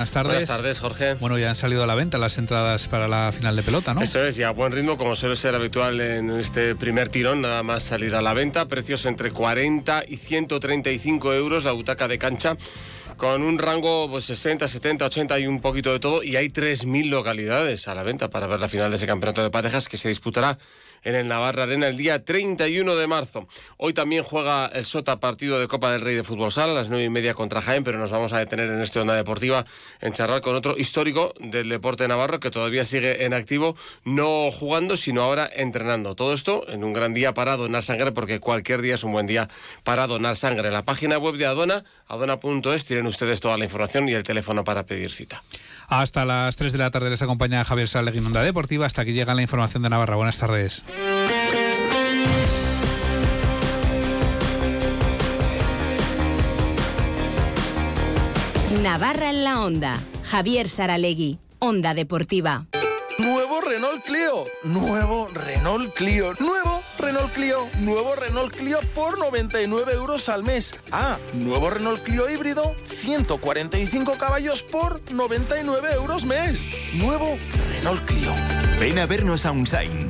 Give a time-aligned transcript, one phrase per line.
[0.00, 0.32] Buenas tardes.
[0.32, 1.14] Buenas tardes, Jorge.
[1.16, 4.00] Bueno, ya han salido a la venta las entradas para la final de pelota, ¿no?
[4.00, 7.62] Eso es, y a buen ritmo, como suele ser habitual en este primer tirón, nada
[7.62, 8.66] más salir a la venta.
[8.66, 12.56] Precios entre 40 y 135 euros la butaca de cancha,
[13.18, 16.22] con un rango pues, 60, 70, 80 y un poquito de todo.
[16.22, 19.50] Y hay 3.000 localidades a la venta para ver la final de ese campeonato de
[19.50, 20.56] parejas que se disputará
[21.02, 23.48] en el Navarra Arena el día 31 de marzo.
[23.76, 26.88] Hoy también juega el Sota partido de Copa del Rey de Fútbol Sala a las
[26.88, 29.64] 9 y media contra Jaén, pero nos vamos a detener en este Onda Deportiva
[30.00, 34.96] en charlar con otro histórico del deporte navarro que todavía sigue en activo, no jugando,
[34.96, 36.14] sino ahora entrenando.
[36.14, 39.26] Todo esto en un gran día para donar sangre, porque cualquier día es un buen
[39.26, 39.48] día
[39.84, 40.68] para donar sangre.
[40.68, 44.64] En la página web de Adona, adona.es, tienen ustedes toda la información y el teléfono
[44.64, 45.42] para pedir cita.
[45.88, 49.12] Hasta las 3 de la tarde les acompaña Javier Salegui en Onda Deportiva, hasta que
[49.12, 50.16] llega la información de Navarra.
[50.16, 50.82] Buenas tardes.
[58.82, 60.00] Navarra en la Onda.
[60.24, 62.66] Javier Saralegui, Onda Deportiva.
[63.18, 70.28] Nuevo Renault Clio, nuevo Renault Clio, nuevo Renault Clio, nuevo Renault Clio por 99 euros
[70.28, 70.74] al mes.
[70.90, 76.70] Ah, nuevo Renault Clio híbrido, 145 caballos por 99 euros mes.
[76.94, 77.36] Nuevo
[77.70, 78.32] Renault Clio.
[78.80, 80.09] Ven a vernos a Unsign,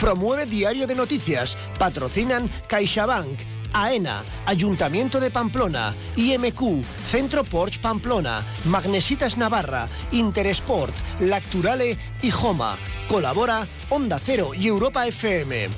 [0.00, 1.56] Promueve Diario de Noticias.
[1.78, 3.38] Patrocinan CaixaBank.
[3.72, 12.78] AENA, Ayuntamiento de Pamplona, IMQ, Centro Porsche Pamplona, Magnesitas Navarra, Interesport, Lacturale y Joma.
[13.08, 15.68] Colabora Onda Cero y Europa FM.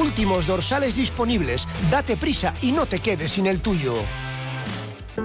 [0.00, 1.68] Últimos dorsales disponibles.
[1.90, 3.94] Date prisa y no te quedes sin el tuyo.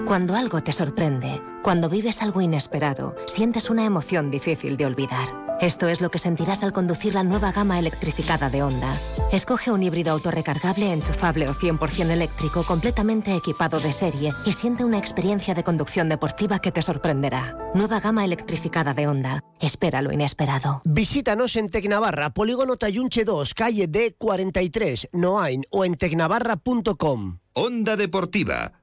[0.06, 5.49] Cuando algo te sorprende, cuando vives algo inesperado, sientes una emoción difícil de olvidar.
[5.60, 8.98] Esto es lo que sentirás al conducir la nueva gama electrificada de Honda.
[9.30, 14.96] Escoge un híbrido autorrecargable, enchufable o 100% eléctrico completamente equipado de serie y siente una
[14.96, 17.58] experiencia de conducción deportiva que te sorprenderá.
[17.74, 19.44] Nueva gama electrificada de Honda.
[19.60, 20.80] Espera lo inesperado.
[20.86, 27.38] Visítanos en Tecnavarra, Polígono Tayunche 2, calle D43, Noain o en tecnavarra.com.
[27.52, 28.79] Onda Deportiva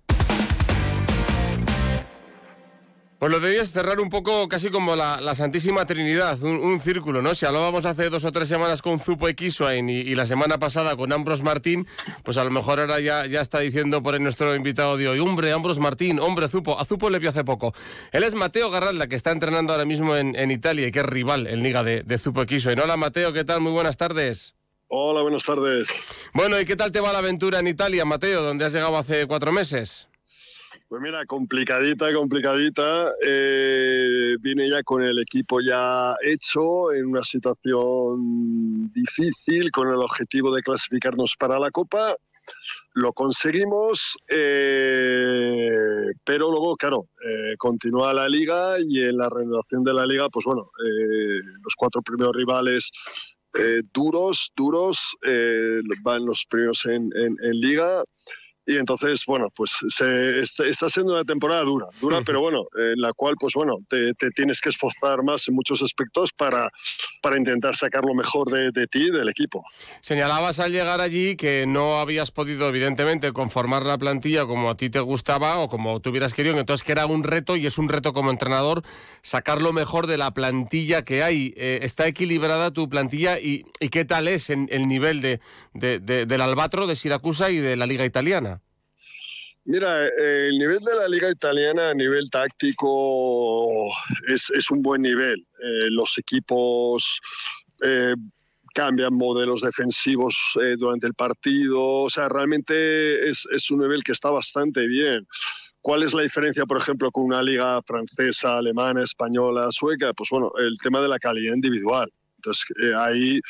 [3.20, 7.34] Pues lo debías cerrar un poco casi como la, Santísima Trinidad, un, círculo, ¿no?
[7.34, 10.96] Si hablábamos hace dos o tres semanas con Zupo Equiswain y, y, la semana pasada
[10.96, 11.88] con Ambros Martín,
[12.22, 15.52] pues a lo mejor ahora ya, ya está diciendo por nuestro invitado de hoy, hombre,
[15.52, 17.74] Ambros Martín, hombre, Zupo, a Zupo le vio hace poco.
[18.12, 21.48] Él es Mateo Garralda, que está entrenando ahora mismo en, Italia y que es rival
[21.48, 22.80] en Liga de, de Zupo Equiswain.
[22.80, 23.62] Hola Mateo, ¿qué tal?
[23.62, 24.54] Muy buenas tardes.
[24.90, 25.88] Hola, buenas tardes.
[26.34, 29.26] Bueno, ¿y qué tal te va la aventura en Italia, Mateo, donde has llegado hace
[29.26, 30.08] cuatro meses?
[30.90, 33.12] Pues mira, complicadita, complicadita.
[33.22, 40.56] Eh, vine ya con el equipo ya hecho, en una situación difícil, con el objetivo
[40.56, 42.16] de clasificarnos para la Copa.
[42.94, 49.94] Lo conseguimos, eh, pero luego, claro, eh, continúa la liga y en la renovación de
[49.94, 50.72] la liga, pues bueno,
[51.64, 52.90] los cuatro primeros rivales
[53.94, 55.18] duros, duros,
[56.02, 57.12] van los primeros en
[57.60, 58.04] liga
[58.68, 63.14] y entonces, bueno, pues se, está siendo una temporada dura, dura, pero bueno, en la
[63.14, 66.70] cual, pues bueno, te, tienes que esforzar más en muchos aspectos para,
[67.22, 69.64] para intentar sacar lo mejor de, de ti, del equipo.
[70.02, 74.90] Señalabas al llegar allí que no habías podido, evidentemente, conformar la plantilla como a ti
[74.90, 77.88] te gustaba o como tú hubieras querido, entonces que era un reto y es un
[77.88, 78.84] reto como entrenador
[79.22, 81.54] sacar lo mejor de la plantilla que hay.
[81.56, 85.40] Eh, ¿Está equilibrada tu plantilla y, y, qué tal es en, el nivel de,
[85.74, 88.57] de, del Albatro, de Siracusa y de la Liga Italiana?
[89.68, 93.90] Mira, eh, el nivel de la liga italiana a nivel táctico
[94.30, 95.46] es, un buen nivel.
[95.62, 97.20] Eh, los equipos
[97.84, 98.16] eh,
[98.74, 100.38] cambian modelos defensivos
[100.78, 102.04] durante el partido.
[102.04, 105.28] O sea, realmente es, un nivel que está bastante bien.
[105.82, 110.14] ¿Cuál es la diferencia, por ejemplo, con una liga francesa, alemana, española, sueca?
[110.14, 112.10] Pues bueno, el tema de la calidad individual.
[112.38, 112.66] Entonces,
[112.96, 113.42] ahí,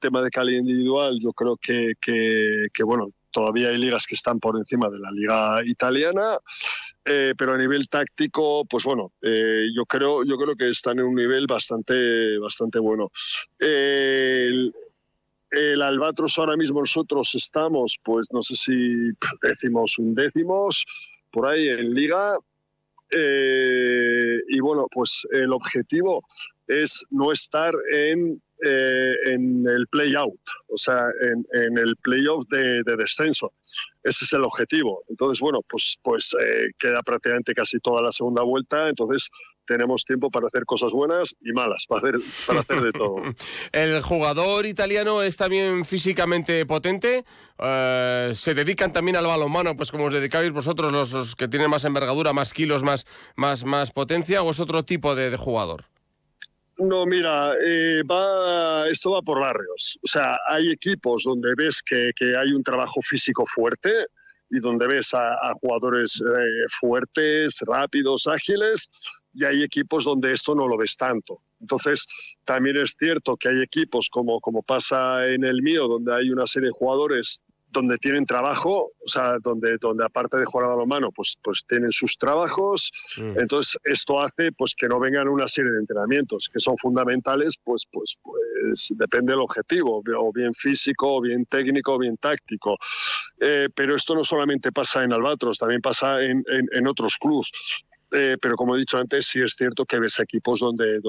[0.00, 4.56] tema de calidad individual, yo creo que, que bueno, todavía hay ligas que están por
[4.56, 6.38] encima de la liga italiana,
[7.04, 11.06] eh, pero a nivel táctico, pues bueno, eh, yo creo yo creo que están en
[11.06, 13.10] un nivel bastante bastante bueno.
[13.58, 14.72] el,
[15.82, 19.10] Albatros ahora mismo nosotros estamos, pues no sé si
[19.42, 20.84] décimos un décimos
[21.30, 22.38] por ahí en liga.
[23.10, 26.22] eh, y bueno, pues el objetivo
[26.66, 32.82] es no estar en, eh, en el play-out, o sea, en, en el play-off de,
[32.82, 33.52] de, descenso.
[34.02, 35.02] Ese es el objetivo.
[35.08, 39.28] Entonces, bueno, pues, pues eh, queda prácticamente casi toda la segunda vuelta, entonces
[39.66, 43.16] tenemos tiempo para hacer cosas buenas y malas, para hacer, para hacer de todo.
[43.72, 47.24] ¿El jugador italiano es también físicamente potente?
[47.58, 51.84] Eh, ¿Se dedican también al balonmano, pues como os dedicáis vosotros, los, que tienen más
[51.84, 53.06] envergadura, más kilos, más,
[53.36, 55.84] más, más potencia, o es otro tipo de jugador?
[56.78, 59.98] No, mira, eh, va, esto va por barrios.
[60.02, 64.06] O sea, hay equipos donde ves que, que hay un trabajo físico fuerte
[64.50, 68.90] y donde ves a, jugadores eh, fuertes, rápidos, ágiles,
[69.32, 71.40] y hay equipos donde esto no lo ves tanto.
[71.60, 72.06] Entonces,
[72.44, 76.46] también es cierto que hay equipos como, como pasa en el mío, donde hay una
[76.46, 77.42] serie de jugadores
[77.74, 81.92] donde tienen trabajo, o sea, donde, donde aparte de jugar a balonmano, pues, pues tienen
[81.92, 82.90] sus trabajos.
[83.18, 83.40] Mm.
[83.40, 87.86] Entonces, esto hace pues que no vengan una serie de entrenamientos que son fundamentales, pues,
[87.92, 92.78] pues, pues depende del objetivo, o bien físico, o bien técnico, o bien táctico.
[93.40, 97.50] Eh, pero esto no solamente pasa en Albatros, también pasa en, en, en otros clubes.
[98.16, 101.00] Eh, pero como he dicho antes, sí es cierto que ves equipos donde,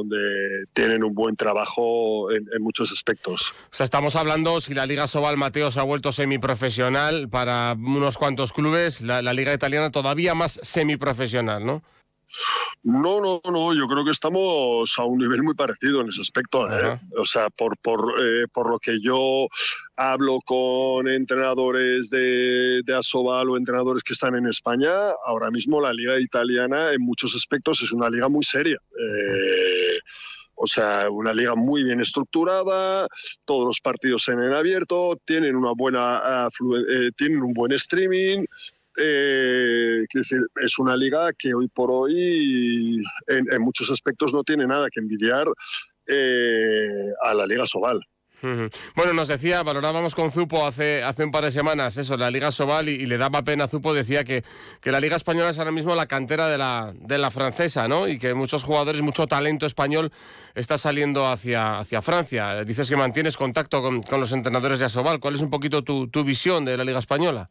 [0.74, 3.54] tienen un buen trabajo en, en, muchos aspectos.
[3.72, 8.18] O sea, estamos hablando, si la Liga Sobal Mateo se ha vuelto semiprofesional para unos
[8.18, 11.84] cuantos clubes, la, la Liga Italiana todavía más semiprofesional, ¿no?
[12.84, 16.70] No, no, no, yo creo que estamos a un nivel muy parecido en ese aspecto.
[16.70, 17.00] ¿eh?
[17.18, 19.48] O sea, por, por, eh, por lo que yo
[19.96, 24.92] hablo con entrenadores de, de Asobal o entrenadores que están en España,
[25.26, 28.78] ahora mismo la liga italiana en muchos aspectos es una liga muy seria.
[29.00, 30.00] Eh,
[30.56, 33.08] o sea, una liga muy bien estructurada,
[33.44, 38.46] todos los partidos en el abierto, tienen una buena, uh, eh, tienen un buen streaming,
[38.98, 44.88] eh, es una liga que hoy por hoy en, en muchos aspectos no tiene nada
[44.92, 45.48] que envidiar
[46.08, 48.00] eh, a la Liga Sobal.
[48.96, 52.52] Bueno, nos decía, valorábamos con Zupo hace, hace un par de semanas eso, la Liga
[52.52, 54.44] Sobal y, y, le daba pena a Zupo, decía que,
[54.82, 58.08] que la Liga Española es ahora mismo la cantera de la, de la francesa, ¿no?
[58.08, 60.12] Y que muchos jugadores, mucho talento español
[60.54, 62.64] está saliendo hacia, hacia Francia.
[62.66, 65.20] Dices que mantienes contacto con, con los entrenadores de Asobal.
[65.20, 67.50] ¿Cuál es un poquito tu, tu visión de la Liga Española?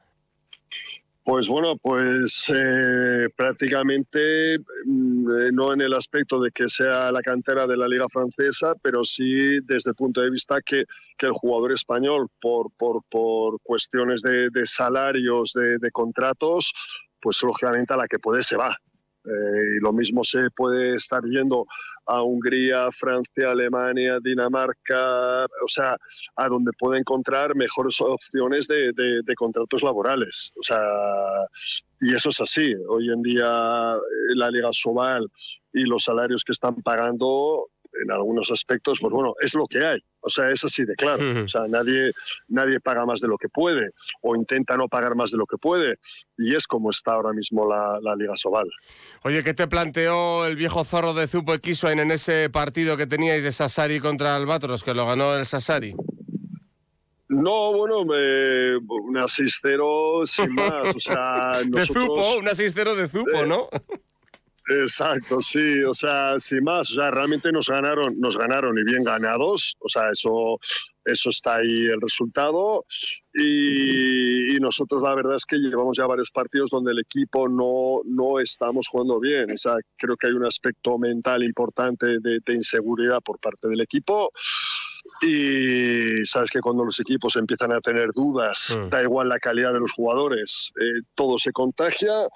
[1.24, 7.66] Pues bueno, pues eh, prácticamente mm, no en el aspecto de que sea la cantera
[7.66, 10.84] de la liga francesa, pero sí desde el punto de vista que,
[11.16, 16.74] que el jugador español, por, por, por cuestiones de, de salarios, de, de, contratos,
[17.22, 18.78] pues lógicamente a la que puede se va.
[19.24, 21.66] Eh, y lo mismo se puede estar yendo
[22.06, 25.96] a Hungría, Francia, Alemania, Dinamarca, o sea,
[26.36, 30.52] a donde puede encontrar mejores opciones de, de, contratos laborales.
[30.58, 30.78] O sea,
[32.00, 32.74] y eso es así.
[32.88, 33.96] Hoy en día
[34.34, 35.26] la Liga Sobal
[35.72, 37.68] y los salarios que están pagando
[38.02, 40.00] en algunos aspectos, pues bueno, es lo que hay.
[40.24, 41.44] O sea, es así de claro.
[41.44, 42.12] O sea, nadie,
[42.48, 43.90] nadie paga más de lo que puede
[44.22, 45.98] o intenta no pagar más de lo que puede.
[46.38, 48.70] Y es como está ahora mismo la, la Liga Sobal.
[49.22, 53.44] Oye, ¿qué te planteó el viejo zorro de Zupo Equisoen en ese partido que teníais
[53.44, 55.94] de Sassari contra Albatros, que lo ganó el Sassari?
[57.28, 60.94] No, bueno, eh, una 6-0 sin más.
[60.94, 63.68] O sea, nosotros, de Zupo, una 6-0 de Zupo, eh, ¿no?
[64.66, 69.04] Exacto, sí, o sea, sin más, o sea, realmente nos ganaron, nos ganaron y bien
[69.04, 70.58] ganados, o sea, eso,
[71.04, 72.86] eso está ahí el resultado.
[73.34, 78.00] Y, y, nosotros la verdad es que llevamos ya varios partidos donde el equipo no,
[78.06, 82.54] no estamos jugando bien, o sea, creo que hay un aspecto mental importante de, de
[82.54, 84.30] inseguridad por parte del equipo.
[85.20, 88.88] Y sabes que cuando los equipos empiezan a tener dudas, mm.
[88.88, 92.28] da igual la calidad de los jugadores, eh, todo se contagia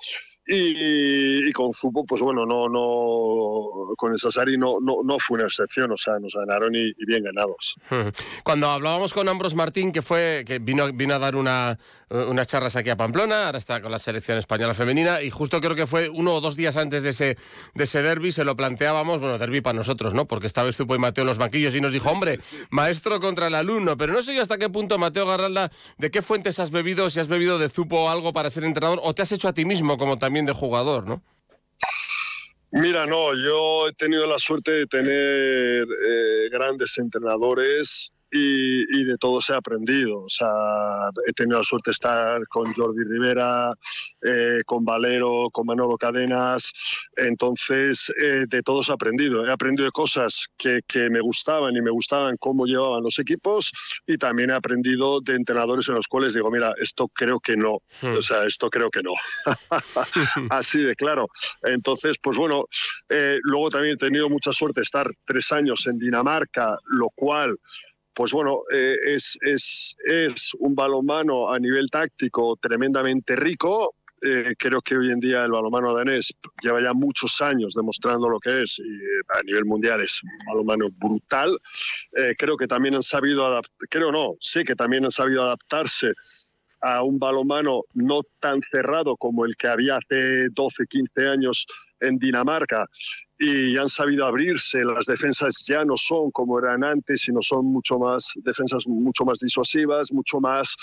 [0.50, 5.36] y, y, con fútbol, pues bueno, no, no, con el Sassari no, no, no fue
[5.36, 7.76] una excepción, o sea, nos ganaron y, y, bien ganados.
[8.44, 11.78] Cuando hablábamos con Ambros Martín, que fue, que vino, vino a dar una,
[12.08, 15.74] unas charlas aquí a Pamplona, ahora está con la selección española femenina, y justo creo
[15.74, 17.36] que fue uno o dos días antes de ese,
[17.74, 20.26] de ese derby, se lo planteábamos, bueno, derby para nosotros, ¿no?
[20.26, 22.40] Porque estaba Zupo y Mateo en los banquillos y nos dijo, hombre,
[22.70, 26.22] maestro contra el alumno, pero no sé yo hasta qué punto, Mateo Garralda, de qué
[26.22, 29.32] fuentes has bebido, si has bebido de Zupo algo para ser entrenador, o te has
[29.32, 31.22] hecho a ti mismo como también de jugador, ¿no?
[32.70, 39.40] Mira, no, yo he tenido la suerte de tener eh, grandes entrenadores y, de todo
[39.40, 40.22] se ha aprendido.
[40.22, 40.48] O sea,
[41.26, 43.72] he tenido la suerte de estar con Jordi Rivera,
[44.22, 46.72] eh, con Valero, con Manolo Cadenas.
[47.16, 49.46] Entonces, eh, de todo se ha aprendido.
[49.46, 53.72] He aprendido de cosas que, que, me gustaban y me gustaban cómo llevaban los equipos
[54.06, 57.78] y también he aprendido de entrenadores en los cuales digo, mira, esto creo que no.
[58.02, 58.16] Hmm.
[58.16, 59.12] O sea, esto creo que no.
[60.50, 61.28] Así de claro.
[61.62, 62.66] Entonces, pues bueno,
[63.08, 67.56] eh, luego también he tenido mucha suerte de estar tres años en Dinamarca, lo cual
[68.18, 73.94] pues bueno, eh, es, es, es, un balonmano a nivel táctico tremendamente rico.
[74.20, 78.40] Eh, creo que hoy en día el balonmano danés lleva ya muchos años demostrando lo
[78.40, 81.56] que es y eh, a nivel mundial es un balonmano brutal.
[82.36, 86.12] creo que también han sabido creo no, sé que también han sabido adaptarse
[86.80, 91.66] a un balonmano no tan cerrado como el que había hace 12, 15 años
[92.00, 92.86] en Dinamarca
[93.38, 94.84] y han sabido abrirse.
[94.84, 99.38] Las defensas ya no son como eran antes, sino son mucho más defensas mucho más
[99.38, 100.74] disuasivas, mucho más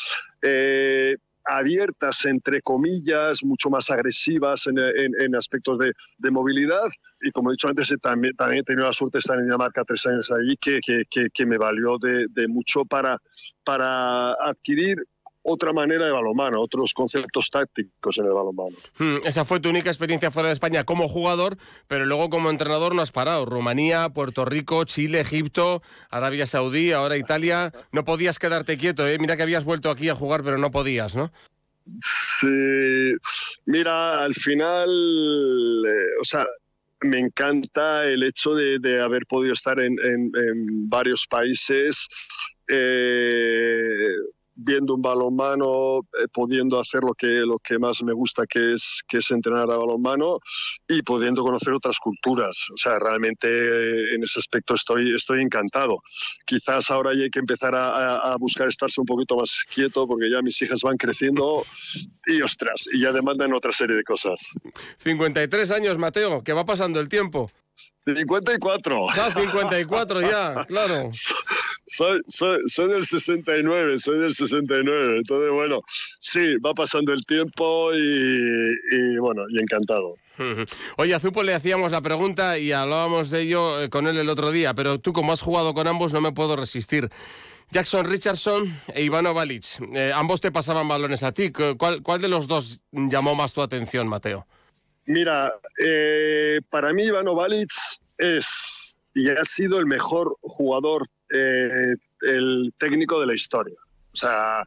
[0.42, 6.88] eh, abiertas, entre comillas, mucho más agresivas en, aspectos de, movilidad.
[7.22, 9.84] Y como he dicho antes, también, también he tenido la suerte de estar en Dinamarca
[9.86, 13.20] tres años allí, que, que, me valió de, de, mucho para,
[13.64, 14.98] para adquirir
[15.48, 18.76] otra manera de balonmano, otros conceptos tácticos en el balonmano.
[18.98, 22.96] Hmm, esa fue tu única experiencia fuera de España como jugador, pero luego como entrenador
[22.96, 23.46] no has parado.
[23.46, 27.72] Rumanía, Puerto Rico, Chile, Egipto, Arabia Saudí, ahora Italia.
[27.92, 29.20] No podías quedarte quieto, ¿eh?
[29.20, 31.32] Mira que habías vuelto aquí a jugar, pero no podías, ¿no?
[32.40, 33.14] Sí,
[33.68, 34.90] mira, al final,
[35.88, 36.48] eh, o sea,
[37.02, 42.08] me encanta el hecho de, haber podido estar en, en varios países.
[42.68, 44.10] Eh,
[44.56, 49.02] viendo un balonmano, eh, pudiendo hacer lo que, lo que más me gusta, que es,
[49.08, 50.40] que es entrenar a balonmano
[50.88, 52.66] y pudiendo conocer otras culturas.
[52.74, 56.02] O sea, realmente eh, en ese aspecto estoy, estoy encantado.
[56.46, 60.62] Quizás ahora hay que empezar a, buscar estarse un poquito más quieto porque ya mis
[60.62, 61.64] hijas van creciendo
[62.26, 64.52] y ostras, y ya demandan otra serie de cosas.
[64.98, 67.50] 53 años, Mateo, que va pasando el tiempo.
[68.06, 69.10] 54.
[69.10, 71.10] Ah, 54 ya, claro.
[71.88, 75.18] Soy, soy, soy del 69, soy del 69.
[75.18, 75.82] Entonces, bueno,
[76.20, 80.16] sí, va pasando el tiempo y, bueno, y encantado.
[80.98, 84.30] Oye, a Zupo le hacíamos la pregunta y hablábamos de ello eh, con él el
[84.30, 87.10] otro día, pero tú como has jugado con ambos no me puedo resistir.
[87.72, 91.52] Jackson Richardson e Ivano Balic, eh, ambos te pasaban balones a ti.
[91.52, 94.46] ¿Cuál, ¿Cuál de los dos llamó más tu atención, Mateo?
[95.06, 97.72] Mira, eh, para mí Ivano Balic
[98.18, 103.76] es y ha sido el mejor jugador, eh, el técnico de la historia.
[104.14, 104.64] O sea,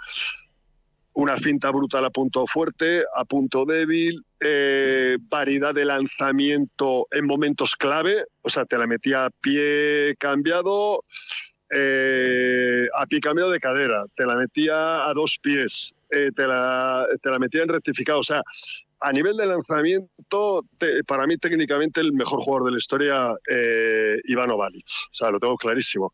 [1.15, 7.75] una finta brutal a punto fuerte, a punto débil, eh, variedad de lanzamiento en momentos
[7.75, 11.05] clave, o sea, te la metía a pie cambiado,
[11.71, 17.39] a pie cambiado de cadera, te la metía a dos pies, te, la, te la
[17.39, 18.43] metía en rectificado, o sea,
[19.01, 20.65] a nivel de lanzamiento,
[21.07, 24.87] para mí técnicamente el mejor jugador de la historia, eh, Ivano Balic.
[25.11, 26.11] O sea, lo tengo clarísimo.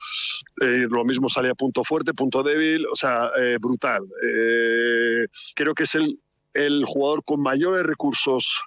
[0.61, 4.03] Eh, lo mismo sale a punto fuerte, punto débil, o sea, eh, brutal.
[4.23, 6.19] Eh, creo que es el,
[6.53, 8.61] el jugador con mayores recursos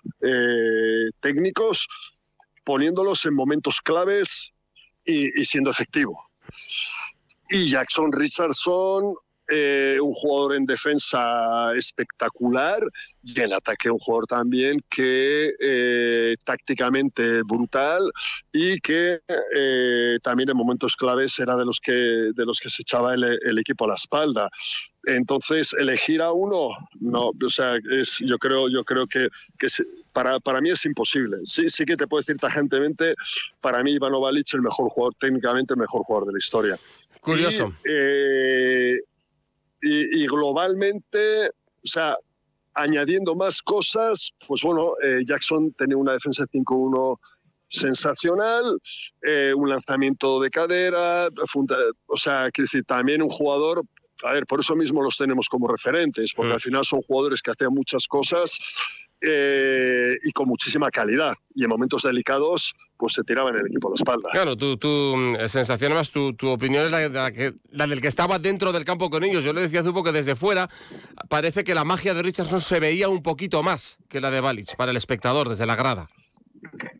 [1.22, 1.88] técnicos,
[2.64, 4.52] poniéndolos en momentos claves
[5.06, 6.20] y, y siendo efectivo.
[7.50, 9.14] Y Jackson Richardson,
[9.50, 12.82] eh, un jugador en defensa espectacular
[13.24, 18.12] y en ataque un jugador también que eh, tácticamente brutal
[18.52, 19.22] y que
[19.56, 23.58] eh, también en momentos claves era de los que de los que se echaba el,
[23.58, 24.50] equipo a la espalda.
[25.06, 29.68] Entonces elegir a uno no o sea es yo creo yo creo que, que
[30.12, 31.38] para, para mí es imposible.
[31.46, 33.16] Sí sí que te puedo decir tajantemente
[33.62, 36.78] para mí Ivano Balic el mejor jugador técnicamente el mejor jugador de la historia.
[37.22, 37.74] Curioso.
[37.86, 39.00] Y,
[39.82, 42.18] globalmente, o sea,
[42.74, 47.20] añadiendo más cosas, pues bueno, eh, Jackson tenía una defensa 5-1
[47.70, 48.80] sensacional,
[49.24, 51.28] eh, un lanzamiento de cadera,
[52.06, 53.84] o sea, quiero decir, también un jugador
[54.24, 56.56] a ver, por eso mismo los tenemos como referentes, porque mm.
[56.56, 58.58] al final son jugadores que hacían muchas cosas
[59.22, 61.34] eh, y con muchísima calidad.
[61.56, 64.30] Y en momentos delicados, pues se tiraban el equipo a la espalda.
[64.32, 67.10] Claro, tu, tu mm, sensación, más tu, tu, opinión es la,
[67.72, 69.44] la, del que estaba dentro del campo con ellos.
[69.44, 70.70] Yo le decía a Zupo que desde fuera
[71.30, 74.76] parece que la magia de Richardson se veía un poquito más que la de Balic
[74.76, 76.08] para el espectador, desde la grada.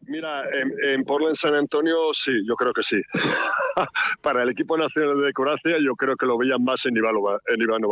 [0.08, 0.44] Mira,
[0.84, 3.02] en, Portland San Antonio sí, yo creo que sí.
[4.22, 7.62] Para el equipo nacional de Croacia yo creo que lo veían más en Ivano, en
[7.62, 7.90] Ivano.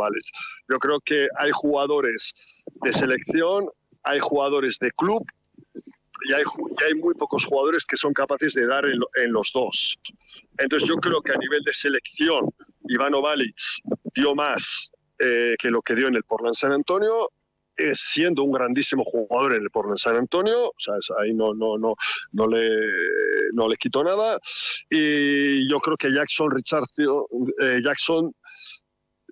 [0.68, 2.34] Yo creo que hay jugadores
[2.82, 3.68] de selección
[4.06, 5.26] hay jugadores de club
[6.28, 6.42] y hay,
[6.86, 9.98] hay muy pocos jugadores que son capaces de dar en, los dos.
[10.58, 12.48] Entonces yo creo que a nivel de selección
[12.88, 13.56] Ivano Balic
[14.14, 17.30] dio más eh, que lo que dio en el Portland San Antonio,
[17.92, 21.94] siendo un grandísimo jugador en el Portland San Antonio, o sea, ahí no, no, no,
[22.32, 22.70] no, le,
[23.52, 24.38] no le quitó nada.
[24.88, 27.24] Y yo creo que Jackson Richardson,
[27.60, 28.32] eh, Jackson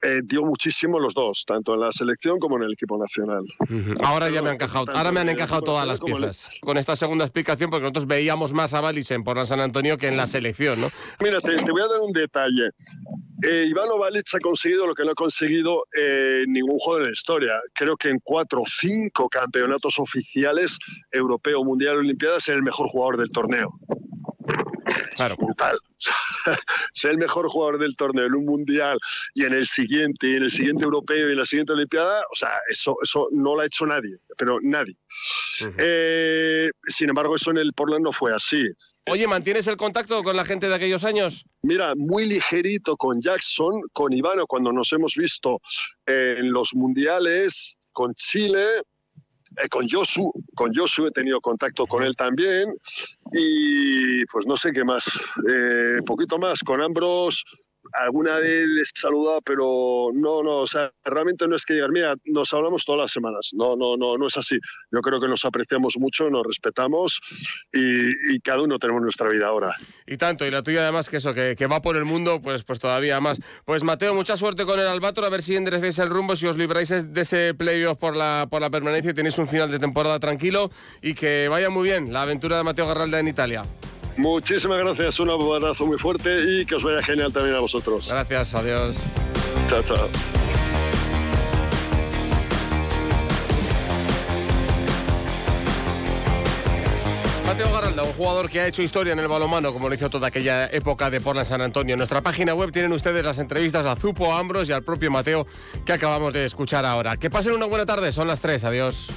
[0.02, 3.44] eh, dio muchísimo los dos, tanto en la selección como en el equipo nacional.
[4.02, 6.50] Ahora ya me han encajado, ahora me han encajado todas las piezas.
[6.60, 10.08] Con esta segunda explicación, porque nosotros veíamos más a Balis en Portland San Antonio que
[10.08, 10.88] en la selección, ¿no?
[11.20, 12.70] Mira, te, te voy a dar un detalle.
[13.46, 17.12] Eh, Ivano Balic ha conseguido lo que no ha conseguido eh, ningún jugador en la
[17.12, 17.52] historia.
[17.74, 20.78] Creo que en cuatro o cinco campeonatos oficiales,
[21.10, 23.78] europeo, mundial, olimpiadas, es el mejor jugador del torneo.
[25.14, 25.36] Claro.
[25.36, 25.78] Brutal.
[26.92, 28.98] Ser el mejor jugador del torneo en un mundial
[29.34, 32.36] y en el siguiente, y en el siguiente europeo y en la siguiente olimpiada, o
[32.36, 34.96] sea, eso, eso no lo ha hecho nadie, pero nadie.
[35.78, 38.64] Eh, sin embargo, eso en el Portland no fue así.
[39.06, 41.44] Oye, ¿mantienes el contacto con la gente de aquellos años?
[41.62, 45.60] Mira, muy ligerito con Jackson, con Ivano, cuando nos hemos visto
[46.06, 48.82] eh, en los mundiales, con Chile,
[49.62, 52.74] eh, con Josu, con Josu he tenido contacto con él también,
[53.32, 55.04] y pues no sé qué más,
[55.48, 57.44] eh, poquito más, con Ambros,
[57.92, 61.90] alguna vez les he saludado, pero no, no, o sea, realmente no es que digan,
[61.92, 64.58] mira, nos hablamos todas las semanas, no, no, no, no es así.
[64.90, 67.20] Yo creo que nos apreciamos mucho, nos respetamos
[67.72, 69.74] y, y cada uno tenemos nuestra vida ahora.
[70.06, 72.64] Y tanto, y la tuya además que eso, que, que va por el mundo, pues,
[72.64, 73.40] pues todavía más.
[73.64, 76.56] Pues Mateo, mucha suerte con el Albatro, a ver si enderecéis el rumbo, si os
[76.56, 80.18] libráis de ese playoff por la, por la permanencia y tenéis un final de temporada
[80.18, 80.70] tranquilo
[81.02, 83.62] y que vaya muy bien la aventura de Mateo Garralda en Italia.
[84.16, 88.08] Muchísimas gracias, un abrazo muy fuerte y que os vaya genial también a vosotros.
[88.08, 88.96] Gracias, adiós.
[89.68, 90.08] Chao, chao.
[97.46, 100.28] Mateo Garralda, un jugador que ha hecho historia en el balonmano, como lo hizo toda
[100.28, 101.94] aquella época de Portland San Antonio.
[101.94, 105.10] En nuestra página web tienen ustedes las entrevistas a Zupo, a Ambros y al propio
[105.10, 105.46] Mateo
[105.84, 107.16] que acabamos de escuchar ahora.
[107.16, 109.08] Que pasen una buena tarde, son las tres, adiós.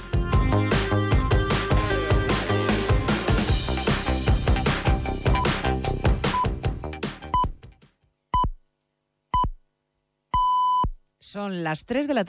[11.30, 12.26] Son las 3 de la tarde.